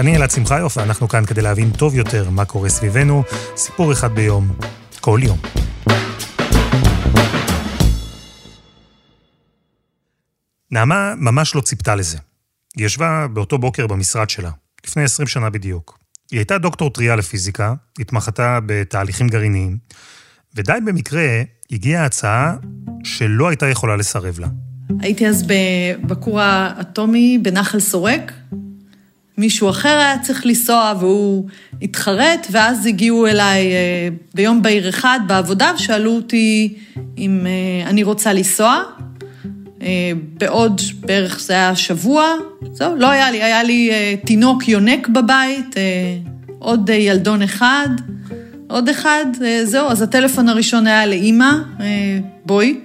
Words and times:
אני 0.00 0.16
אלעד 0.16 0.30
שמחיוף, 0.30 0.76
ואנחנו 0.76 1.08
כאן 1.08 1.24
כדי 1.24 1.42
להבין 1.42 1.70
טוב 1.70 1.94
יותר 1.94 2.30
מה 2.30 2.44
קורה 2.44 2.68
סביבנו, 2.68 3.22
סיפור 3.56 3.92
אחד 3.92 4.14
ביום, 4.14 4.52
כל 5.00 5.20
יום. 5.22 5.38
נעמה 10.70 11.14
ממש 11.16 11.54
לא 11.54 11.60
ציפתה 11.60 11.94
לזה. 11.94 12.18
היא 12.76 12.86
ישבה 12.86 13.26
באותו 13.32 13.58
בוקר 13.58 13.86
במשרד 13.86 14.30
שלה, 14.30 14.50
לפני 14.86 15.02
20 15.02 15.26
שנה 15.28 15.50
בדיוק. 15.50 15.98
היא 16.30 16.38
הייתה 16.38 16.58
דוקטור 16.58 16.90
טריה 16.90 17.16
לפיזיקה, 17.16 17.74
התמחתה 17.98 18.58
בתהליכים 18.66 19.28
גרעיניים, 19.28 19.78
ודי 20.54 20.72
במקרה 20.86 21.42
הגיעה 21.70 22.04
הצעה 22.04 22.54
שלא 23.04 23.48
הייתה 23.48 23.68
יכולה 23.68 23.96
לסרב 23.96 24.38
לה. 24.38 24.48
הייתי 25.00 25.28
אז 25.28 25.46
בכור 26.06 26.40
האטומי 26.40 27.38
בנחל 27.42 27.80
סורק, 27.80 28.32
מישהו 29.40 29.70
אחר 29.70 29.88
היה 29.98 30.18
צריך 30.18 30.46
לנסוע 30.46 30.94
והוא 31.00 31.48
התחרט, 31.82 32.46
ואז 32.50 32.86
הגיעו 32.86 33.26
אליי 33.26 33.72
אה, 33.72 34.08
ביום 34.34 34.62
בהיר 34.62 34.88
אחד 34.88 35.20
בעבודה 35.26 35.72
ושאלו 35.74 36.10
אותי 36.10 36.74
אם 37.18 37.46
אה, 37.46 37.90
אני 37.90 38.02
רוצה 38.02 38.32
לנסוע. 38.32 38.82
אה, 39.82 40.12
בעוד 40.38 40.80
בערך 41.00 41.40
זה 41.40 41.52
היה 41.52 41.76
שבוע, 41.76 42.24
זהו, 42.72 42.96
לא 42.96 43.06
היה 43.06 43.30
לי, 43.30 43.42
היה 43.42 43.62
לי 43.62 43.90
תינוק 44.24 44.68
יונק 44.68 45.08
בבית, 45.08 45.74
עוד 46.58 46.90
ילדון 46.90 47.42
אחד, 47.42 47.88
עוד 48.68 48.88
אחד, 48.88 49.24
זהו, 49.64 49.88
אז 49.88 50.02
הטלפון 50.02 50.48
הראשון 50.48 50.86
היה 50.86 51.06
לאימא, 51.06 51.50
בואי, 52.46 52.80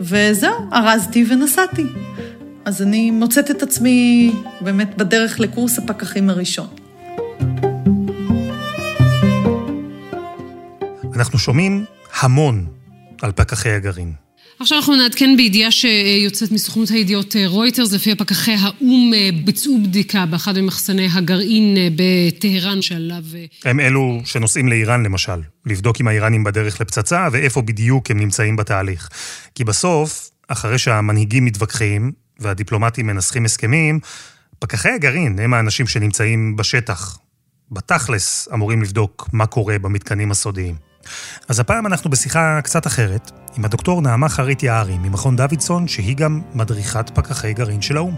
וזהו, 0.00 0.54
ארזתי 0.72 1.24
ונסעתי. 1.28 1.84
אז 2.64 2.82
אני 2.82 3.10
מוצאת 3.10 3.50
את 3.50 3.62
עצמי 3.62 4.32
באמת 4.60 4.96
בדרך 4.96 5.40
לקורס 5.40 5.78
הפקחים 5.78 6.30
הראשון. 6.30 6.66
אנחנו 11.14 11.38
שומעים 11.38 11.84
המון 12.20 12.66
על 13.22 13.32
פקחי 13.32 13.70
הגרעין. 13.70 14.12
עכשיו 14.60 14.78
אנחנו 14.78 14.96
נעדכן 14.96 15.36
בידיעה 15.36 15.70
שיוצאת 15.70 16.52
מסוכנות 16.52 16.88
הידיעות 16.88 17.36
רויטרס, 17.46 17.92
לפי 17.92 18.14
פקחי 18.14 18.54
האו"ם 18.60 19.10
ביצעו 19.44 19.78
בדיקה 19.82 20.26
באחד 20.26 20.58
ממחסני 20.58 21.08
הגרעין 21.12 21.76
בטהרן 21.96 22.82
שעליו... 22.82 23.22
הם 23.64 23.80
אלו 23.80 24.20
שנוסעים 24.24 24.68
לאיראן 24.68 25.02
למשל, 25.02 25.40
לבדוק 25.66 26.00
אם 26.00 26.08
האיראנים 26.08 26.44
בדרך 26.44 26.80
לפצצה 26.80 27.28
ואיפה 27.32 27.62
בדיוק 27.62 28.10
הם 28.10 28.18
נמצאים 28.20 28.56
בתהליך. 28.56 29.08
כי 29.54 29.64
בסוף, 29.64 30.30
אחרי 30.48 30.78
שהמנהיגים 30.78 31.44
מתווכחים, 31.44 32.12
והדיפלומטים 32.40 33.06
מנסחים 33.06 33.44
הסכמים, 33.44 34.00
פקחי 34.58 34.88
הגרעין 34.88 35.38
הם 35.38 35.54
האנשים 35.54 35.86
שנמצאים 35.86 36.56
בשטח. 36.56 37.18
בתכלס 37.70 38.48
אמורים 38.54 38.82
לבדוק 38.82 39.28
מה 39.32 39.46
קורה 39.46 39.78
במתקנים 39.78 40.30
הסודיים. 40.30 40.74
אז 41.48 41.60
הפעם 41.60 41.86
אנחנו 41.86 42.10
בשיחה 42.10 42.60
קצת 42.62 42.86
אחרת, 42.86 43.30
עם 43.56 43.64
הדוקטור 43.64 44.02
נעמה 44.02 44.28
חרית 44.28 44.62
יערי 44.62 44.98
ממכון 44.98 45.36
דוידסון, 45.36 45.88
שהיא 45.88 46.16
גם 46.16 46.40
מדריכת 46.54 47.10
פקחי 47.14 47.52
גרעין 47.52 47.82
של 47.82 47.96
האו"ם. 47.96 48.14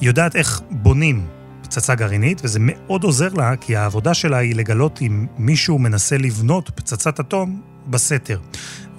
היא 0.00 0.08
יודעת 0.08 0.36
איך 0.36 0.60
בונים 0.70 1.26
פצצה 1.62 1.94
גרעינית, 1.94 2.40
וזה 2.44 2.58
מאוד 2.62 3.04
עוזר 3.04 3.34
לה, 3.34 3.56
כי 3.56 3.76
העבודה 3.76 4.14
שלה 4.14 4.36
היא 4.36 4.54
לגלות 4.54 4.98
אם 5.02 5.26
מישהו 5.38 5.78
מנסה 5.78 6.18
לבנות 6.18 6.70
פצצת 6.74 7.20
אטום 7.20 7.62
בסתר. 7.86 8.40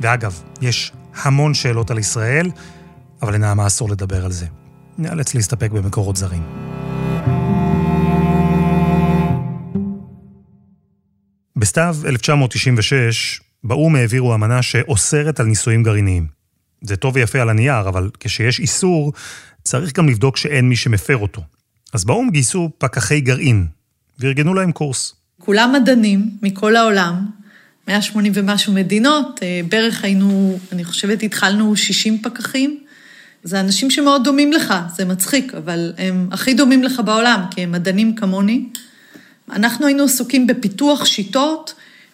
ואגב, 0.02 0.42
יש 0.62 0.92
המון 1.24 1.54
שאלות 1.54 1.92
על 1.92 2.00
ישראל, 2.00 2.52
אבל 3.26 3.34
לנעמה 3.34 3.68
אסור 3.68 3.90
לדבר 3.90 4.26
על 4.26 4.32
זה. 4.32 4.46
נאלץ 4.98 5.36
להסתפק 5.36 5.72
במקורות 5.72 6.16
זרים. 6.16 6.44
בסתיו 11.56 11.96
1996, 12.06 13.42
באו"ם 13.64 13.96
העבירו 13.96 14.36
אמנה 14.36 14.62
שאוסרת 14.62 15.40
על 15.40 15.46
ניסויים 15.46 15.84
גרעיניים. 15.84 16.28
זה 16.82 16.96
טוב 16.96 17.16
ויפה 17.16 17.42
על 17.42 17.50
הנייר, 17.50 17.90
אבל 17.90 18.10
כשיש 18.20 18.60
איסור, 18.60 19.14
צריך 19.64 19.94
גם 19.94 20.10
לבדוק 20.10 20.38
שאין 20.38 20.70
מי 20.70 20.76
שמפר 20.76 21.18
אותו. 21.18 21.42
אז 21.94 22.06
באו"ם 22.06 22.30
גייסו 22.30 22.70
פקחי 22.78 23.22
גרעין, 23.22 23.68
וארגנו 24.20 24.54
להם 24.54 24.72
קורס. 24.72 25.16
כולם 25.40 25.76
מדענים 25.82 26.30
מכל 26.42 26.76
העולם, 26.76 27.26
180 27.88 28.32
ומשהו 28.36 28.74
מדינות, 28.74 29.40
אה, 29.44 29.62
בערך 29.70 30.04
היינו, 30.04 30.60
אני 30.72 30.84
חושבת, 30.84 31.24
התחלנו 31.24 31.76
60 31.76 32.22
פקחים. 32.22 32.85
זה 33.46 33.60
אנשים 33.60 33.92
שמאוד 33.92 34.24
דומים 34.24 34.54
לך, 34.54 34.74
זה 34.96 35.06
מצחיק, 35.06 35.54
אבל 35.54 35.94
הם 35.98 36.30
הכי 36.32 36.54
דומים 36.54 36.84
לך 36.84 37.02
בעולם, 37.06 37.42
כי 37.52 37.62
הם 37.62 37.72
מדענים 37.72 38.16
כמוני. 38.16 38.66
אנחנו 39.52 39.86
היינו 39.88 40.04
עסוקים 40.04 40.48
בפיתוח 40.48 41.06
שיטות 41.06 41.74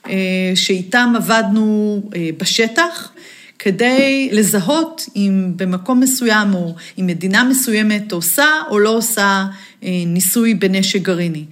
אה, 0.09 0.51
שאיתם 0.55 1.13
עבדנו 1.15 2.01
אה, 2.15 2.29
בשטח, 2.37 3.11
כדי 3.59 4.29
לזהות 4.31 5.05
אם 5.15 5.53
במקום 5.55 5.99
מסוים 5.99 6.53
או 6.53 6.75
אם 6.99 7.07
מדינה 7.07 7.43
מסוימת 7.43 8.11
עושה 8.11 8.47
או 8.69 8.79
לא 8.79 8.89
עושה 8.97 9.45
אה, 9.83 9.89
ניסוי 10.05 10.53
בנשק 10.53 11.01
גרעיני. 11.01 11.45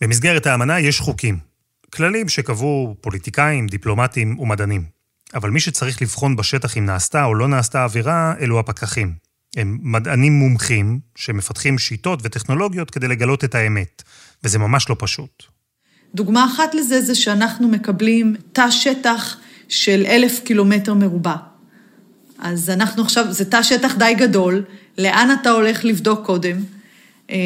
במסגרת 0.00 0.46
האמנה 0.46 0.80
יש 0.80 1.00
חוקים, 1.00 1.38
כללים 1.92 2.28
שקבעו 2.28 2.94
פוליטיקאים, 3.00 3.66
דיפלומטים 3.66 4.38
ומדענים. 4.38 4.99
אבל 5.34 5.50
מי 5.50 5.60
שצריך 5.60 6.02
לבחון 6.02 6.36
בשטח 6.36 6.76
אם 6.76 6.86
נעשתה 6.86 7.24
או 7.24 7.34
לא 7.34 7.48
נעשתה 7.48 7.84
עבירה, 7.84 8.34
אלו 8.40 8.58
הפקחים. 8.58 9.12
הם 9.56 9.78
מדענים 9.82 10.32
מומחים 10.32 11.00
שמפתחים 11.16 11.78
שיטות 11.78 12.20
וטכנולוגיות 12.22 12.90
כדי 12.90 13.08
לגלות 13.08 13.44
את 13.44 13.54
האמת, 13.54 14.02
וזה 14.44 14.58
ממש 14.58 14.88
לא 14.88 14.96
פשוט. 14.98 15.42
דוגמה 16.14 16.44
אחת 16.44 16.74
לזה 16.74 17.00
זה 17.00 17.14
שאנחנו 17.14 17.68
מקבלים 17.68 18.36
תא 18.52 18.70
שטח 18.70 19.36
של 19.68 20.04
אלף 20.06 20.40
קילומטר 20.44 20.94
מרובע. 20.94 21.36
אז 22.38 22.70
אנחנו 22.70 23.02
עכשיו, 23.02 23.32
זה 23.32 23.44
תא 23.44 23.62
שטח 23.62 23.94
די 23.98 24.14
גדול, 24.18 24.64
לאן 24.98 25.36
אתה 25.40 25.50
הולך 25.50 25.84
לבדוק 25.84 26.26
קודם? 26.26 26.56
אה, 27.30 27.36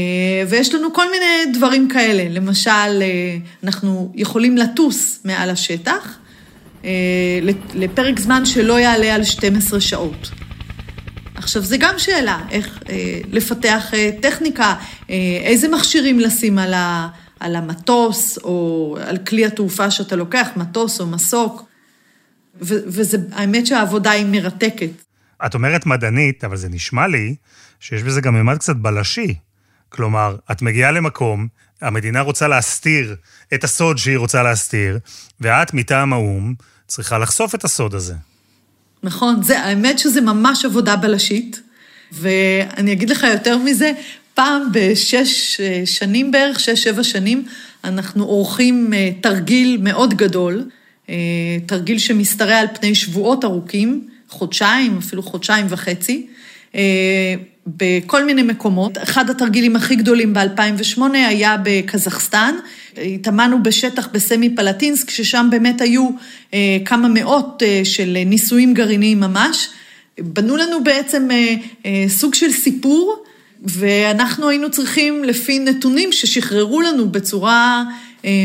ויש 0.49 0.75
לנו 0.75 0.93
כל 0.93 1.11
מיני 1.11 1.57
דברים 1.57 1.89
כאלה. 1.89 2.29
למשל, 2.31 2.71
אה, 3.03 3.37
אנחנו 3.65 4.13
יכולים 4.15 4.57
לטוס 4.57 5.21
מעל 5.25 5.51
השטח, 5.51 6.19
לפרק 7.75 8.21
זמן 8.21 8.45
שלא 8.45 8.81
יעלה 8.81 9.15
על 9.15 9.25
12 9.25 9.81
שעות. 9.81 10.31
עכשיו, 11.35 11.63
זה 11.63 11.77
גם 11.77 11.95
שאלה, 11.99 12.41
איך 12.51 12.83
אה, 12.89 13.21
לפתח 13.31 13.95
אה, 13.95 14.11
טכניקה, 14.23 14.75
איזה 15.45 15.69
מכשירים 15.69 16.21
לשים 16.21 16.59
על, 16.59 16.75
ה, 16.75 17.09
על 17.41 17.57
המטוס, 17.57 18.39
או 18.39 18.97
על 19.07 19.19
כלי 19.19 19.47
התעופה 19.47 19.91
שאתה 19.91 20.17
לוקח, 20.17 20.49
מטוס 20.57 21.01
או 21.01 21.07
מסוק, 21.07 21.65
והאמת 22.61 23.67
שהעבודה 23.67 24.11
היא 24.11 24.27
מרתקת. 24.27 24.91
את 25.47 25.55
אומרת 25.55 25.87
מדענית, 25.87 26.45
אבל 26.45 26.57
זה 26.57 26.69
נשמע 26.69 27.07
לי 27.07 27.35
שיש 27.81 28.03
בזה 28.03 28.21
גם 28.21 28.35
ממד 28.35 28.59
קצת 28.59 28.77
בלשי. 28.77 29.35
כלומר, 29.89 30.37
את 30.53 30.63
מגיעה 30.63 30.91
למקום, 30.91 31.49
המדינה 31.81 32.21
רוצה 32.21 32.49
להסתיר 32.49 33.17
את 33.55 33.65
הסוד 33.65 33.99
שהיא 33.99 34.19
רוצה 34.19 34.43
להסתיר, 34.43 34.99
ואת 35.41 35.75
מטעם 35.75 36.13
האו"ם 36.13 36.55
צריכה 36.95 37.19
לחשוף 37.19 37.55
את 37.55 37.65
הסוד 37.65 37.95
הזה. 37.95 38.15
נכון, 39.03 39.43
זה, 39.43 39.61
האמת 39.61 39.99
שזה 39.99 40.21
ממש 40.21 40.65
עבודה 40.65 40.97
בלשית, 40.97 41.61
ואני 42.13 42.93
אגיד 42.93 43.11
לך 43.11 43.23
יותר 43.23 43.59
מזה, 43.59 43.93
פעם 44.35 44.63
בשש 44.73 45.61
אה, 45.61 45.83
שנים 45.85 46.31
בערך, 46.31 46.61
שש-שבע 46.61 47.05
שנים, 47.05 47.45
אנחנו 47.85 48.25
עורכים 48.25 48.93
אה, 48.95 49.11
תרגיל 49.21 49.79
מאוד 49.83 50.15
גדול, 50.15 50.65
אה, 51.09 51.15
תרגיל 51.67 51.99
שמשתרע 51.99 52.57
על 52.57 52.67
פני 52.75 52.95
שבועות 52.95 53.45
ארוכים, 53.45 54.09
חודשיים, 54.29 54.99
אפילו 54.99 55.23
חודשיים 55.23 55.67
וחצי, 55.69 56.27
בכל 57.67 58.25
מיני 58.25 58.43
מקומות. 58.43 58.99
אחד 58.99 59.31
התרגילים 59.31 59.77
הכי 59.77 59.97
גדולים 59.97 60.35
ב-2008 60.35 61.01
היה 61.13 61.57
בקזחסטן. 61.65 62.55
התאמנו 62.97 63.63
בשטח 63.63 64.09
בסמי 64.13 64.57
פלטינסק, 64.57 65.11
ששם 65.11 65.49
באמת 65.51 65.81
היו 65.81 66.09
אה, 66.55 66.79
כמה 66.85 67.09
מאות 67.09 67.63
אה, 67.67 67.81
של 67.85 68.19
ניסויים 68.27 68.75
גרעיניים 68.75 69.21
ממש. 69.21 69.69
בנו 70.19 70.57
לנו 70.57 70.85
בעצם 70.85 71.29
אה, 71.87 72.05
סוג 72.09 72.35
של 72.35 72.51
סיפור, 72.51 73.25
ואנחנו 73.63 74.49
היינו 74.49 74.71
צריכים, 74.71 75.25
לפי 75.25 75.59
נתונים 75.59 76.13
ששחררו 76.13 76.81
לנו 76.81 77.09
בצורה 77.09 77.85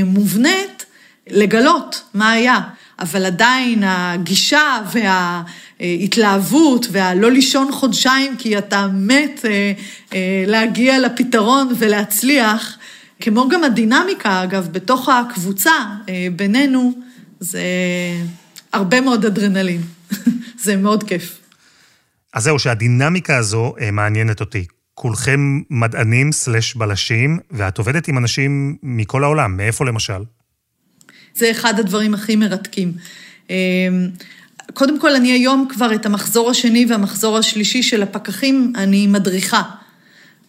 מובנית, 0.05 0.85
לגלות 1.29 2.01
מה 2.13 2.31
היה. 2.31 2.59
אבל 2.99 3.25
עדיין 3.25 3.83
הגישה 3.85 4.81
וההתלהבות 5.79 6.87
והלא 6.91 7.31
לישון 7.31 7.71
חודשיים 7.71 8.35
כי 8.37 8.57
אתה 8.57 8.87
מת 8.93 9.45
להגיע 10.47 10.99
לפתרון 10.99 11.73
ולהצליח, 11.77 12.78
כמו 13.19 13.49
גם 13.49 13.63
הדינמיקה, 13.63 14.43
אגב, 14.43 14.67
בתוך 14.71 15.09
הקבוצה 15.09 15.71
אה, 16.09 16.27
בינינו, 16.35 16.93
זה 17.39 17.63
הרבה 18.73 19.01
מאוד 19.01 19.25
אדרנלין. 19.25 19.81
זה 20.63 20.75
מאוד 20.75 21.03
כיף. 21.03 21.39
אז 22.33 22.43
זהו, 22.43 22.59
שהדינמיקה 22.59 23.37
הזו 23.37 23.73
מעניינת 23.91 24.39
אותי. 24.39 24.65
כולכם 24.93 25.61
מדענים 25.69 26.31
סלש 26.31 26.75
בלשים, 26.75 27.39
ואת 27.51 27.77
עובדת 27.77 28.07
עם 28.07 28.17
אנשים 28.17 28.75
מכל 28.83 29.23
העולם. 29.23 29.57
מאיפה 29.57 29.85
למשל? 29.85 30.23
זה 31.35 31.51
אחד 31.51 31.79
הדברים 31.79 32.13
הכי 32.13 32.35
מרתקים. 32.35 32.93
אמ, 33.49 33.55
קודם 34.73 34.99
כל, 34.99 35.15
אני 35.15 35.31
היום 35.31 35.67
כבר 35.69 35.93
את 35.95 36.05
המחזור 36.05 36.49
השני 36.49 36.85
והמחזור 36.89 37.37
השלישי 37.37 37.83
של 37.83 38.03
הפקחים, 38.03 38.73
אני 38.75 39.07
מדריכה. 39.07 39.61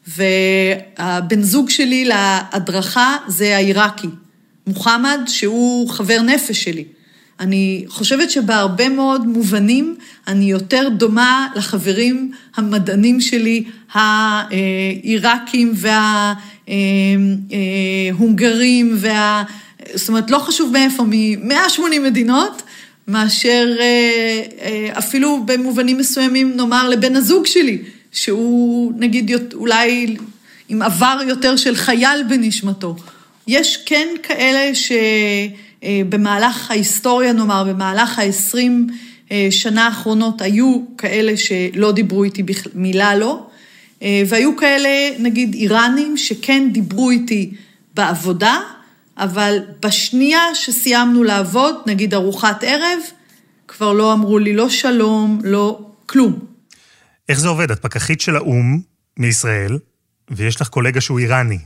והבן 0.06 1.43
זוג 1.43 1.70
שלי 1.70 2.05
להדרכה 2.05 3.17
זה 3.29 3.56
העיראקי, 3.56 4.08
מוחמד, 4.67 5.20
שהוא 5.26 5.91
חבר 5.91 6.23
נפש 6.23 6.64
שלי. 6.64 6.85
אני 7.41 7.85
חושבת 7.88 8.31
שבהרבה 8.31 8.88
מאוד 8.88 9.26
מובנים 9.26 9.97
אני 10.26 10.44
יותר 10.44 10.88
דומה 10.88 11.49
לחברים 11.55 12.32
המדענים 12.56 13.20
שלי, 13.20 13.64
העיראקים 13.93 15.73
וההונגרים 18.08 18.97
וה... 18.99 19.43
זאת 19.94 20.08
אומרת, 20.08 20.31
לא 20.31 20.38
חשוב 20.38 20.73
מאיפה, 20.73 21.02
מ-180 21.02 22.00
מדינות, 22.05 22.62
מאשר 23.08 23.76
אה, 23.81 24.43
אה, 24.61 24.99
אפילו 24.99 25.44
במובנים 25.47 25.99
מסוימים, 25.99 26.56
נאמר, 26.56 26.88
לבן 26.88 27.17
הזוג 27.17 27.47
שלי, 27.47 27.82
שהוא 28.12 28.93
נגיד 28.97 29.31
אולי 29.55 30.17
עם 30.69 30.83
עבר 30.83 31.19
יותר 31.29 31.57
של 31.57 31.75
חייל 31.75 32.23
בנשמתו. 32.29 32.97
יש 33.47 33.83
כן 33.87 34.09
כאלה 34.23 34.71
שבמהלך 35.83 36.71
ההיסטוריה, 36.71 37.33
נאמר, 37.33 37.65
במהלך 37.65 38.19
ה-20 38.19 38.57
אה, 39.33 39.49
שנה 39.51 39.87
האחרונות, 39.87 40.43
היו 40.43 40.83
כאלה 40.99 41.37
שלא 41.37 41.93
דיברו 41.93 42.25
איתי 42.25 42.43
מילה 42.75 43.17
לא, 43.17 43.47
והיו 44.03 44.57
כאלה, 44.57 44.89
נגיד, 45.19 45.55
איראנים, 45.55 46.17
שכן 46.17 46.69
דיברו 46.73 47.11
איתי 47.11 47.51
בעבודה, 47.95 48.61
אבל 49.19 49.59
בשנייה 49.83 50.55
שסיימנו 50.55 51.25
לעבוד, 51.25 51.75
נגיד 51.87 52.15
ארוחת 52.15 52.65
ערב, 52.65 52.99
כבר 53.69 53.93
לא 53.93 54.12
אמרו 54.12 54.39
לי 54.39 54.55
לא 54.55 54.69
שלום, 54.69 55.41
לא 55.45 55.79
כלום. 56.07 56.50
איך 57.31 57.41
זה 57.41 57.49
עובד? 57.49 57.71
את 57.71 57.82
פקחית 57.82 58.21
של 58.21 58.37
האו"ם 58.37 58.81
מישראל, 59.17 59.79
ויש 60.31 60.61
לך 60.61 60.69
קולגה 60.69 61.00
שהוא 61.00 61.19
איראני. 61.19 61.59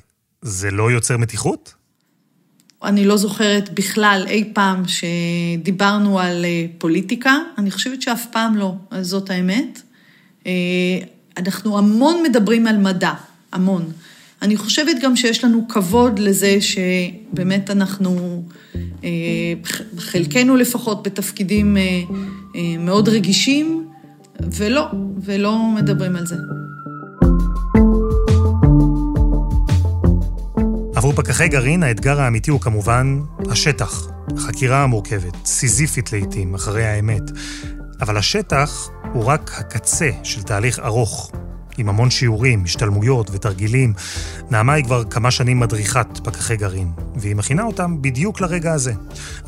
זה 0.43 0.71
לא 0.71 0.91
יוצר 0.91 1.17
מתיחות? 1.17 1.75
אני 2.83 3.05
לא 3.05 3.17
זוכרת 3.17 3.75
בכלל 3.75 4.25
אי 4.29 4.45
פעם 4.53 4.83
שדיברנו 4.87 6.21
על 6.21 6.45
אה, 6.45 6.67
פוליטיקה. 6.79 7.37
אני 7.59 7.71
חושבת 7.71 8.03
שאף 8.03 8.27
פעם 8.33 8.57
לא, 8.57 8.75
זאת 9.01 9.31
האמת. 9.31 9.83
אה, 10.47 10.53
אנחנו 11.37 11.79
המון 11.79 12.23
מדברים 12.23 12.67
על 12.67 12.77
מדע, 12.77 13.13
המון. 13.53 13.93
אני 14.43 14.57
חושבת 14.57 14.97
גם 15.03 15.17
שיש 15.17 15.45
לנו 15.45 15.69
כבוד 15.69 16.19
לזה 16.19 16.59
שבאמת 16.61 17.71
אנחנו, 17.71 18.43
אה, 19.05 19.11
חלקנו 19.99 20.57
לפחות, 20.57 21.03
בתפקידים 21.03 21.77
מאוד 22.79 23.09
רגישים, 23.09 23.94
ולא, 24.53 24.91
ולא 25.25 25.75
מדברים 25.77 26.17
על 26.17 26.27
זה. 26.27 26.37
עבור 30.95 31.13
פקחי 31.13 31.49
גרעין 31.49 31.83
האתגר 31.83 32.21
האמיתי 32.21 32.51
הוא 32.51 32.61
כמובן 32.61 33.21
השטח, 33.51 34.09
החקירה 34.37 34.83
המורכבת, 34.83 35.47
סיזיפית 35.47 36.13
לעיתים, 36.13 36.55
אחרי 36.55 36.85
האמת. 36.85 37.23
אבל 38.01 38.17
השטח 38.17 38.91
הוא 39.13 39.25
רק 39.25 39.51
הקצה 39.59 40.11
של 40.23 40.43
תהליך 40.43 40.79
ארוך, 40.79 41.33
עם 41.79 41.89
המון 41.89 42.11
שיעורים, 42.11 42.65
השתלמויות 42.65 43.31
ותרגילים. 43.31 43.93
נעמה 44.51 44.73
היא 44.73 44.85
כבר 44.85 45.05
כמה 45.05 45.31
שנים 45.31 45.61
מדריכת 45.61 46.21
פקחי 46.25 46.57
גרעין, 46.57 46.93
והיא 47.17 47.37
מכינה 47.37 47.63
אותם 47.63 48.03
בדיוק 48.03 48.41
לרגע 48.41 48.73
הזה. 48.73 48.93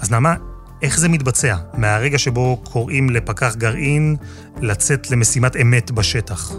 אז 0.01 0.11
נעמה, 0.11 0.35
איך 0.82 0.99
זה 0.99 1.08
מתבצע 1.08 1.56
מהרגע 1.75 2.19
שבו 2.19 2.61
קוראים 2.64 3.11
לפקח 3.11 3.55
גרעין 3.56 4.17
לצאת 4.62 5.11
למשימת 5.11 5.56
אמת 5.56 5.90
בשטח? 5.90 6.52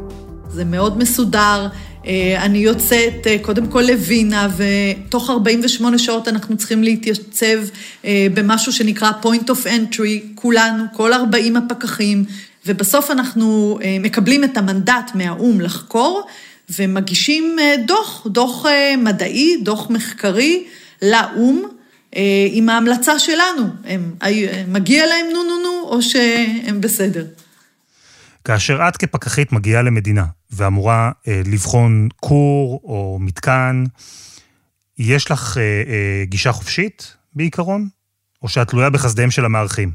זה 0.50 0.66
מאוד 0.66 0.98
מסודר. 0.98 1.68
אה, 2.06 2.46
אני 2.46 2.58
יוצאת 2.58 3.28
אה, 3.28 3.38
קודם 3.42 3.68
כל 3.68 3.82
לווינה, 3.82 4.48
ותוך 4.58 5.30
48 5.30 5.98
שעות 5.98 6.28
אנחנו 6.28 6.58
צריכים 6.58 6.84
להתייצב 6.84 7.58
אה, 8.06 8.28
במשהו 8.34 8.72
שנקרא 8.72 9.12
point 9.24 9.50
of 9.50 9.66
entry, 9.66 10.36
כולנו, 10.36 10.84
כל 10.94 11.14
40 11.14 11.58
הפקחים, 11.58 12.26
ובסוף 12.66 13.12
אנחנו 13.12 13.80
מקבלים 14.00 14.44
את 14.44 14.58
המנדט 14.58 15.12
מהאו"ם 15.16 15.62
לחקור, 15.62 16.28
ומגישים 16.80 17.58
דוח, 17.86 18.28
דוח 18.30 18.66
מדעי, 18.98 19.58
דוח 19.64 19.90
מחקרי 19.90 20.64
לאו"ם, 21.02 21.64
עם 22.52 22.70
ההמלצה 22.70 23.20
שלנו. 23.20 23.64
הם, 23.86 24.16
מגיע 24.68 25.06
להם 25.06 25.26
נו 25.34 25.44
נו 25.44 25.62
נו, 25.64 25.90
או 25.90 26.02
שהם 26.02 26.82
בסדר. 26.82 27.26
כאשר 28.46 28.88
את 28.88 28.98
כפקחית 28.98 29.52
מגיעה 29.52 29.82
למדינה 29.82 30.26
ואמורה 30.52 31.12
אה, 31.28 31.42
לבחון 31.46 32.08
כור 32.16 32.82
או 32.84 33.18
מתקן, 33.22 33.84
יש 34.98 35.32
לך 35.32 35.58
אה, 35.58 35.64
אה, 35.64 36.26
גישה 36.26 36.52
חופשית 36.52 37.14
בעיקרון? 37.34 37.88
או 38.44 38.50
שאת 38.50 38.68
תלויה 38.68 38.90
בחסדיהם 38.90 39.32
של 39.32 39.46
המארחים? 39.46 39.92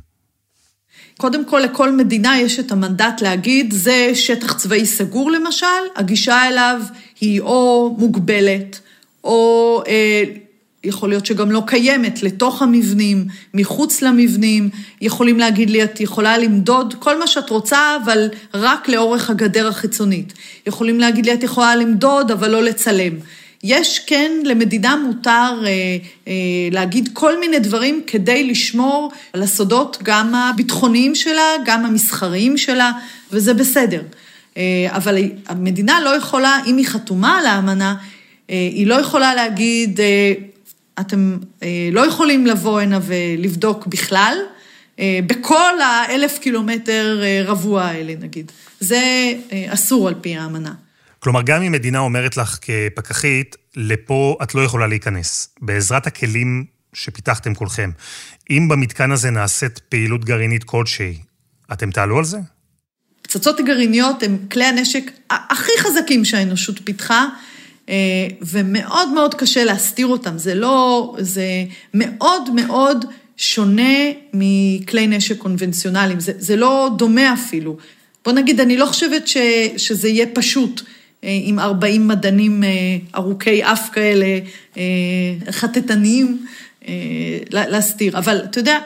קודם 1.16 1.48
כל, 1.48 1.58
לכל 1.58 1.96
מדינה 1.96 2.38
יש 2.38 2.60
את 2.60 2.72
המנדט 2.72 3.20
להגיד, 3.20 3.72
זה 3.72 4.10
שטח 4.14 4.52
צבאי 4.52 4.86
סגור 4.86 5.30
למשל, 5.30 5.66
הגישה 5.96 6.48
אליו 6.48 6.80
היא 7.20 7.40
או 7.40 7.94
מוגבלת, 7.98 8.80
או 9.24 9.82
אה, 9.86 10.22
יכול 10.84 11.08
להיות 11.08 11.26
שגם 11.26 11.50
לא 11.50 11.62
קיימת, 11.66 12.22
לתוך 12.22 12.62
המבנים, 12.62 13.24
מחוץ 13.54 14.02
למבנים. 14.02 14.70
יכולים 15.00 15.38
להגיד 15.38 15.70
לי, 15.70 15.84
את 15.84 16.00
יכולה 16.00 16.38
למדוד 16.38 16.94
כל 16.98 17.18
מה 17.18 17.26
שאת 17.26 17.50
רוצה, 17.50 17.96
אבל 18.04 18.28
רק 18.54 18.88
לאורך 18.88 19.30
הגדר 19.30 19.68
החיצונית. 19.68 20.32
יכולים 20.66 21.00
להגיד 21.00 21.26
לי, 21.26 21.34
את 21.34 21.42
יכולה 21.42 21.76
למדוד, 21.76 22.30
אבל 22.30 22.50
לא 22.50 22.62
לצלם. 22.62 23.12
יש 23.64 23.98
כן, 23.98 24.30
למדינה 24.44 24.96
מותר 24.96 25.62
אה, 25.66 25.96
אה, 26.28 26.32
להגיד 26.70 27.08
כל 27.12 27.40
מיני 27.40 27.58
דברים 27.58 28.02
כדי 28.06 28.44
לשמור 28.44 29.12
על 29.32 29.42
הסודות 29.42 29.98
גם 30.02 30.34
הביטחוניים 30.34 31.14
שלה, 31.14 31.48
גם 31.64 31.84
המסחריים 31.84 32.58
שלה, 32.58 32.92
וזה 33.32 33.54
בסדר. 33.54 34.02
אה, 34.56 34.62
אבל 34.90 35.18
המדינה 35.48 36.00
לא 36.00 36.10
יכולה, 36.16 36.58
אם 36.66 36.76
היא 36.76 36.86
חתומה 36.86 37.38
על 37.38 37.46
האמנה, 37.46 37.94
אה, 38.50 38.54
היא 38.72 38.86
לא 38.86 38.94
יכולה 38.94 39.34
להגיד, 39.34 40.00
אה, 40.00 40.32
אתם 41.00 41.38
אה, 41.62 41.88
לא 41.92 42.06
יכולים 42.06 42.46
לבוא 42.46 42.80
הנה 42.80 42.98
ולבדוק 43.02 43.86
בכלל, 43.86 44.36
אה, 44.98 45.20
בכל 45.26 45.80
האלף 45.80 46.38
קילומטר 46.38 47.20
אה, 47.22 47.42
רבוע 47.44 47.82
האלה, 47.84 48.14
נגיד. 48.20 48.52
זה 48.80 49.32
אסור 49.68 50.08
על 50.08 50.14
פי 50.20 50.36
האמנה. 50.36 50.74
כלומר, 51.18 51.42
גם 51.42 51.62
אם 51.62 51.72
מדינה 51.72 51.98
אומרת 51.98 52.36
לך 52.36 52.58
כפקחית, 52.62 53.56
לפה 53.76 54.36
את 54.42 54.54
לא 54.54 54.60
יכולה 54.60 54.86
להיכנס, 54.86 55.54
בעזרת 55.60 56.06
הכלים 56.06 56.64
שפיתחתם 56.92 57.54
כולכם, 57.54 57.90
אם 58.50 58.68
במתקן 58.68 59.10
הזה 59.10 59.30
נעשית 59.30 59.78
פעילות 59.78 60.24
גרעינית 60.24 60.64
כלשהי, 60.64 61.18
אתם 61.72 61.90
תעלו 61.90 62.18
על 62.18 62.24
זה? 62.24 62.38
פצצות 63.22 63.60
גרעיניות 63.60 64.22
הן 64.22 64.38
כלי 64.50 64.64
הנשק 64.64 65.10
הכי 65.30 65.72
חזקים 65.78 66.24
שהאנושות 66.24 66.80
פיתחה, 66.84 67.26
ומאוד 68.42 69.08
מאוד 69.14 69.34
קשה 69.34 69.64
להסתיר 69.64 70.06
אותם. 70.06 70.38
זה 70.38 70.54
לא, 70.54 71.14
זה 71.18 71.64
מאוד 71.94 72.50
מאוד 72.54 73.04
שונה 73.36 73.98
מכלי 74.34 75.06
נשק 75.06 75.38
קונבנציונליים, 75.38 76.20
זה, 76.20 76.32
זה 76.38 76.56
לא 76.56 76.90
דומה 76.98 77.34
אפילו. 77.34 77.76
בוא 78.24 78.32
נגיד, 78.32 78.60
אני 78.60 78.76
לא 78.76 78.86
חושבת 78.86 79.28
ש, 79.28 79.36
שזה 79.76 80.08
יהיה 80.08 80.26
פשוט. 80.34 80.82
אה, 81.24 81.38
עם 81.42 81.58
40 81.58 82.08
מדענים 82.08 82.64
אה, 82.64 82.70
ארוכי 83.14 83.64
אף 83.64 83.90
כאלה, 83.92 84.38
אה, 84.76 84.82
חטטניים, 85.50 86.46
להסתיר. 87.50 88.18
אבל 88.18 88.40
אתה 88.44 88.58
יודע, 88.58 88.78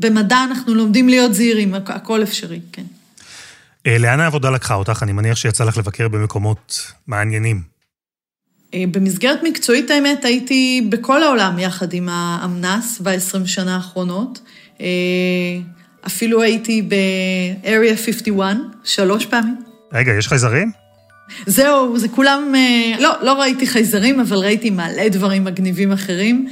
במדע 0.00 0.44
אנחנו 0.44 0.74
לומדים 0.74 1.08
להיות 1.08 1.34
זהירים, 1.34 1.74
הכל 1.74 2.22
אפשרי, 2.22 2.60
כן. 2.72 2.82
לאן 3.86 4.20
העבודה 4.20 4.50
לקחה 4.50 4.74
אותך? 4.74 5.02
אני 5.02 5.12
מניח 5.12 5.36
שיצא 5.36 5.64
לך 5.64 5.78
לבקר 5.78 6.08
במקומות 6.08 6.92
מעניינים. 7.06 7.76
אה, 8.74 8.84
במסגרת 8.90 9.38
מקצועית, 9.42 9.90
האמת, 9.90 10.24
הייתי 10.24 10.86
בכל 10.88 11.22
העולם 11.22 11.58
יחד 11.58 11.92
עם 11.92 12.08
האמנ"ס 12.10 13.00
ב-20 13.00 13.46
שנה 13.46 13.76
האחרונות. 13.76 14.40
אה, 14.80 14.86
אפילו 16.06 16.42
הייתי 16.42 16.82
ב-Area 16.82 17.96
51 17.96 18.56
שלוש 18.84 19.26
פעמים. 19.26 19.56
רגע, 19.92 20.12
יש 20.12 20.28
חייזרים? 20.28 20.70
זהו, 21.46 21.98
זה 21.98 22.08
כולם... 22.08 22.54
אה, 22.54 23.00
לא, 23.00 23.12
לא 23.22 23.40
ראיתי 23.40 23.66
חייזרים, 23.66 24.20
אבל 24.20 24.36
ראיתי 24.36 24.70
מלא 24.70 25.08
דברים 25.08 25.44
מגניבים 25.44 25.92
אחרים. 25.92 26.48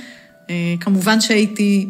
כמובן 0.80 1.20
שהייתי 1.20 1.88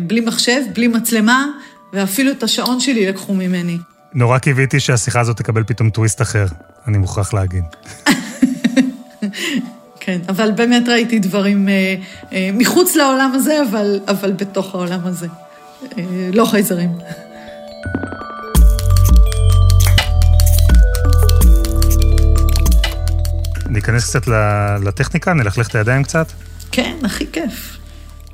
בלי 0.00 0.20
מחשב, 0.20 0.60
בלי 0.74 0.88
מצלמה, 0.88 1.46
ואפילו 1.92 2.30
את 2.30 2.42
השעון 2.42 2.80
שלי 2.80 3.06
לקחו 3.06 3.34
ממני. 3.34 3.78
נורא 4.14 4.38
קיוויתי 4.38 4.80
שהשיחה 4.80 5.20
הזאת 5.20 5.36
תקבל 5.36 5.64
פתאום 5.64 5.90
טוויסט 5.90 6.22
אחר, 6.22 6.46
אני 6.86 6.98
מוכרח 6.98 7.34
להגיד. 7.34 7.64
כן, 10.00 10.18
אבל 10.28 10.50
באמת 10.52 10.88
ראיתי 10.88 11.18
דברים 11.18 11.68
אה, 11.68 11.94
אה, 12.32 12.50
מחוץ 12.52 12.96
לעולם 12.96 13.32
הזה, 13.34 13.62
אבל, 13.70 14.00
אבל 14.08 14.32
בתוך 14.32 14.74
העולם 14.74 15.00
הזה. 15.04 15.26
אה, 15.98 16.04
לא 16.32 16.44
חייזרים. 16.44 16.90
ניכנס 23.68 24.08
קצת 24.08 24.26
לטכניקה, 24.84 25.32
נלכלך 25.32 25.68
את 25.68 25.74
הידיים 25.74 26.04
קצת? 26.04 26.26
כן, 26.72 26.96
הכי 27.04 27.26
כיף. 27.32 27.77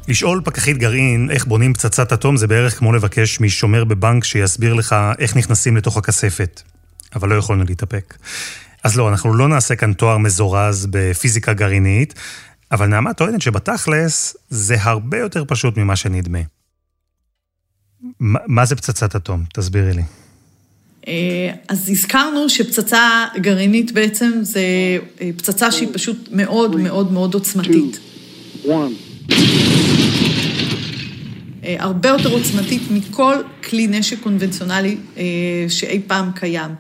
לשאול 0.09 0.41
פקחית 0.45 0.79
גרעין 0.79 1.31
איך 1.31 1.47
בונים 1.47 1.75
פצצת 1.75 2.13
אטום 2.13 2.37
זה 2.37 2.47
בערך 2.47 2.79
כמו 2.79 2.93
לבקש 2.93 3.41
משומר 3.41 3.85
בבנק 3.85 4.25
שיסביר 4.25 4.75
לך 4.75 4.97
איך 5.19 5.37
נכנסים 5.37 5.77
לתוך 5.77 5.97
הכספת. 5.97 6.63
אבל 7.15 7.29
לא 7.29 7.35
יכולנו 7.35 7.65
להתאפק. 7.65 8.15
אז 8.85 8.97
לא, 8.97 9.09
אנחנו 9.09 9.35
לא 9.35 9.49
נעשה 9.49 9.77
כאן 9.77 9.93
תואר 9.93 10.19
מזורז 10.19 10.87
בפיזיקה 10.91 11.53
גרעינית, 11.53 12.15
אבל 12.73 12.87
נעמה 12.87 13.15
טוענת 13.15 13.43
שבתכלס 13.43 14.37
זה 14.51 14.77
הרבה 14.81 15.19
יותר 15.19 15.45
פשוט 15.49 15.77
ממה 15.77 15.97
שנדמה. 15.97 16.39
מה 18.21 18.65
זה 18.65 18.77
פצצת 18.77 19.17
אטום? 19.17 19.45
תסבירי 19.55 19.93
לי. 19.93 20.03
אה, 21.09 21.53
אז 21.69 21.89
הזכרנו 21.89 22.49
שפצצה 22.49 23.27
גרעינית 23.37 23.93
בעצם 23.93 24.31
זה 24.43 24.61
אה, 25.21 25.31
פצצה 25.37 25.73
שהיא 25.73 25.89
פשוט 25.93 26.29
מאוד 26.33 26.77
מאוד 26.77 27.13
מאוד 27.13 27.35
עוצמתית. 27.35 27.99
אה, 28.69 28.87
הרבה 31.79 32.09
יותר 32.09 32.33
עוצמתית 32.33 32.83
מכל 32.91 33.35
כלי 33.69 33.87
נשק 33.87 34.21
קונבנציונלי 34.21 34.97
שאי 35.69 36.01
פעם 36.07 36.31
קיים. 36.35 36.71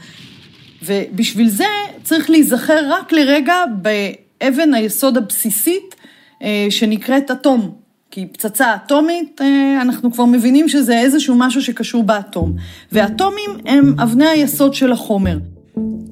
ובשביל 0.86 1.48
זה 1.48 1.64
צריך 2.02 2.30
להיזכר 2.30 2.80
רק 2.90 3.12
לרגע 3.12 3.54
באבן 3.82 4.74
היסוד 4.74 5.16
הבסיסית 5.16 5.94
אה, 6.42 6.66
שנקראת 6.70 7.30
אטום. 7.30 7.74
כי 8.10 8.26
פצצה 8.32 8.74
אטומית, 8.74 9.40
אה, 9.40 9.82
אנחנו 9.82 10.12
כבר 10.12 10.24
מבינים 10.24 10.68
שזה 10.68 10.98
איזשהו 10.98 11.34
משהו 11.38 11.62
שקשור 11.62 12.02
באטום. 12.02 12.56
ואטומים 12.92 13.50
הם 13.66 13.94
אבני 14.00 14.26
היסוד 14.26 14.74
של 14.74 14.92
החומר. 14.92 15.38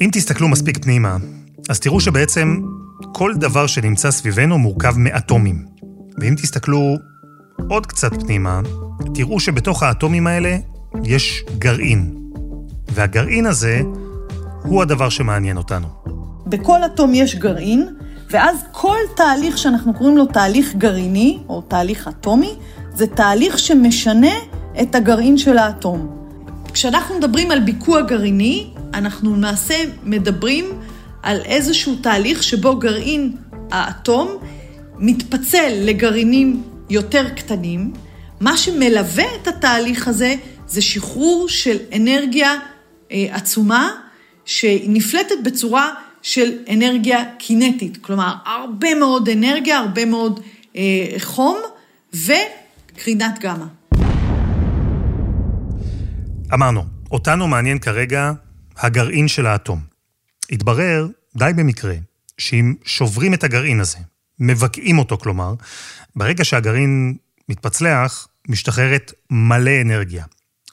אם 0.00 0.10
תסתכלו 0.12 0.48
מספיק 0.48 0.78
פנימה, 0.84 1.16
אז 1.68 1.80
תראו 1.80 2.00
שבעצם 2.00 2.60
כל 3.12 3.32
דבר 3.36 3.66
שנמצא 3.66 4.10
סביבנו 4.10 4.58
מורכב 4.58 4.98
מאטומים. 4.98 5.66
ואם 6.18 6.34
תסתכלו 6.34 6.96
עוד 7.69 7.87
קצת 7.87 8.23
פנימה, 8.23 8.61
תראו 9.14 9.40
שבתוך 9.40 9.83
האטומים 9.83 10.26
האלה 10.26 10.57
יש 11.04 11.45
גרעין. 11.59 12.14
והגרעין 12.92 13.47
הזה 13.47 13.81
הוא 14.62 14.83
הדבר 14.83 15.09
שמעניין 15.09 15.57
אותנו. 15.57 15.87
בכל 16.47 16.85
אטום 16.85 17.14
יש 17.14 17.37
גרעין, 17.37 17.88
ואז 18.31 18.57
כל 18.73 18.97
תהליך 19.16 19.59
שאנחנו 19.59 19.95
קוראים 19.95 20.16
לו 20.16 20.26
תהליך 20.26 20.75
גרעיני, 20.75 21.38
או 21.49 21.61
תהליך 21.61 22.09
אטומי, 22.09 22.54
זה 22.95 23.07
תהליך 23.07 23.59
שמשנה 23.59 24.33
את 24.83 24.95
הגרעין 24.95 25.38
של 25.38 25.59
האטום. 25.59 26.16
כשאנחנו 26.73 27.19
מדברים 27.19 27.50
על 27.50 27.61
ביקוע 27.61 28.02
גרעיני, 28.02 28.71
אנחנו 28.95 29.37
למעשה 29.37 29.75
מדברים 30.04 30.64
על 31.23 31.40
איזשהו 31.45 31.97
תהליך 31.97 32.42
שבו 32.42 32.76
גרעין 32.76 33.37
האטום 33.71 34.28
מתפצל 34.99 35.73
לגרעינים 35.76 36.62
יותר 36.90 37.28
קטנים. 37.36 37.92
מה 38.40 38.56
שמלווה 38.56 39.24
את 39.42 39.48
התהליך 39.48 40.08
הזה 40.08 40.34
זה 40.66 40.82
שחרור 40.82 41.48
של 41.48 41.76
אנרגיה 41.96 42.54
אה, 43.12 43.26
עצומה, 43.30 43.90
שהיא 44.44 44.90
נפלטת 44.90 45.34
בצורה 45.44 45.88
של 46.22 46.52
אנרגיה 46.72 47.24
קינטית, 47.38 47.96
כלומר, 47.96 48.34
הרבה 48.46 48.94
מאוד 48.94 49.28
אנרגיה, 49.28 49.78
הרבה 49.78 50.04
מאוד 50.04 50.40
אה, 50.76 51.06
חום 51.18 51.58
וקרינת 52.14 53.38
גמא. 53.40 53.64
אמרנו, 56.54 56.82
אותנו 57.10 57.48
מעניין 57.48 57.78
כרגע 57.78 58.32
הגרעין 58.76 59.28
של 59.28 59.46
האטום. 59.46 59.80
התברר, 60.52 61.06
די 61.36 61.50
במקרה, 61.56 61.94
שאם 62.38 62.74
שוברים 62.84 63.34
את 63.34 63.44
הגרעין 63.44 63.80
הזה, 63.80 63.98
מבקעים 64.42 64.99
אותו 64.99 65.18
כלומר, 65.18 65.54
ברגע 66.16 66.44
שהגרעין 66.44 67.14
מתפצלח, 67.49 68.28
משתחררת 68.49 69.12
מלא 69.30 69.80
אנרגיה. 69.82 70.25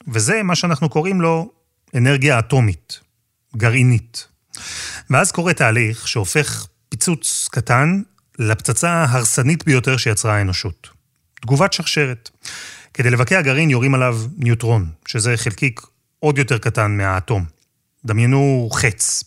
וזה 0.08 0.42
מה 0.42 0.54
שאנחנו 0.54 0.88
קוראים 0.88 1.20
לו 1.20 1.50
אנרגיה 1.94 2.38
אטומית, 2.38 3.00
גרעינית. 3.56 4.26
ואז 5.10 5.32
קורה 5.32 5.54
תהליך 5.54 6.08
שהופך 6.08 6.66
פיצוץ 6.88 7.48
קטן 7.50 8.02
לפצצה 8.38 8.90
ההרסנית 8.90 9.64
ביותר 9.64 9.96
שיצרה 9.96 10.36
האנושות. 10.36 10.88
תגובת 11.40 11.72
שרשרת. 11.72 12.30
כדי 12.94 13.10
לבקע 13.10 13.42
גרעין 13.42 13.70
יורים 13.70 13.94
עליו 13.94 14.18
ניוטרון, 14.36 14.90
שזה 15.06 15.36
חלקיק 15.36 15.80
עוד 16.18 16.38
יותר 16.38 16.58
קטן 16.58 16.96
מהאטום. 16.96 17.44
דמיינו 18.04 18.68
חץ. 18.72 19.24